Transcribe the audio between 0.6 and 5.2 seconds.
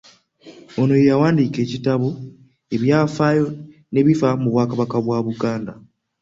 Ono ye yawandiika ekitabo “Ebyafaayo n'ebifa mu bwakabaka bwa